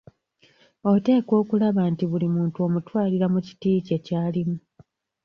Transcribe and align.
Oteekwa 0.91 1.33
okulaba 1.41 1.81
nti 1.91 2.03
buli 2.11 2.27
muntu 2.35 2.57
omutwalira 2.67 3.25
mu 3.33 3.39
kiti 3.45 3.71
kye 3.85 3.97
ky’alimu. 4.05 4.55